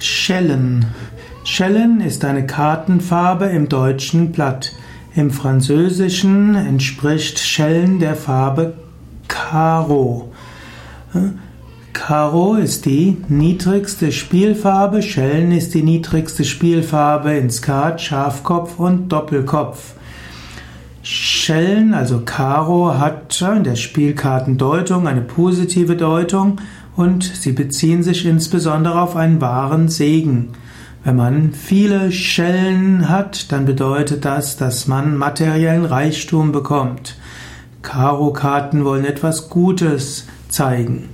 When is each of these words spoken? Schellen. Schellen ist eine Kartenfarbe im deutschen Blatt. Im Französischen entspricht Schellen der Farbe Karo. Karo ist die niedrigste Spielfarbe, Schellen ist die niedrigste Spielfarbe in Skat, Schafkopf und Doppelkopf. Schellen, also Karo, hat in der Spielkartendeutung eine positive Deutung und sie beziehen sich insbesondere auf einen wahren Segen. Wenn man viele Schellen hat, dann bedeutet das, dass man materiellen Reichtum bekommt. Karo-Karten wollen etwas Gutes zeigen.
Schellen. 0.00 0.86
Schellen 1.44 2.00
ist 2.00 2.24
eine 2.24 2.46
Kartenfarbe 2.46 3.46
im 3.46 3.68
deutschen 3.68 4.32
Blatt. 4.32 4.72
Im 5.14 5.30
Französischen 5.30 6.54
entspricht 6.54 7.38
Schellen 7.38 7.98
der 7.98 8.14
Farbe 8.14 8.74
Karo. 9.26 10.32
Karo 11.92 12.54
ist 12.54 12.86
die 12.86 13.16
niedrigste 13.28 14.12
Spielfarbe, 14.12 15.02
Schellen 15.02 15.50
ist 15.50 15.74
die 15.74 15.82
niedrigste 15.82 16.44
Spielfarbe 16.44 17.32
in 17.32 17.50
Skat, 17.50 18.00
Schafkopf 18.00 18.78
und 18.78 19.08
Doppelkopf. 19.08 19.94
Schellen, 21.02 21.94
also 21.94 22.20
Karo, 22.24 22.98
hat 22.98 23.40
in 23.40 23.64
der 23.64 23.76
Spielkartendeutung 23.76 25.08
eine 25.08 25.22
positive 25.22 25.96
Deutung 25.96 26.60
und 26.98 27.22
sie 27.22 27.52
beziehen 27.52 28.02
sich 28.02 28.26
insbesondere 28.26 29.00
auf 29.00 29.14
einen 29.14 29.40
wahren 29.40 29.88
Segen. 29.88 30.48
Wenn 31.04 31.14
man 31.14 31.52
viele 31.52 32.10
Schellen 32.10 33.08
hat, 33.08 33.52
dann 33.52 33.66
bedeutet 33.66 34.24
das, 34.24 34.56
dass 34.56 34.88
man 34.88 35.16
materiellen 35.16 35.84
Reichtum 35.84 36.50
bekommt. 36.50 37.16
Karo-Karten 37.82 38.84
wollen 38.84 39.04
etwas 39.04 39.48
Gutes 39.48 40.26
zeigen. 40.48 41.08